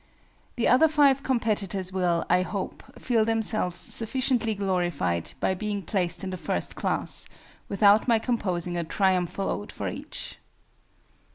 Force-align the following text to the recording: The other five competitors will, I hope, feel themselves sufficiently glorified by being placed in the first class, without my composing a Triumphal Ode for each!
The 0.55 0.67
other 0.67 0.87
five 0.87 1.21
competitors 1.21 1.93
will, 1.93 2.25
I 2.27 2.41
hope, 2.41 2.81
feel 2.97 3.23
themselves 3.23 3.77
sufficiently 3.77 4.55
glorified 4.55 5.33
by 5.39 5.53
being 5.53 5.83
placed 5.83 6.23
in 6.23 6.31
the 6.31 6.37
first 6.37 6.75
class, 6.75 7.29
without 7.69 8.07
my 8.07 8.17
composing 8.17 8.75
a 8.77 8.83
Triumphal 8.83 9.47
Ode 9.47 9.71
for 9.71 9.87
each! 9.89 10.39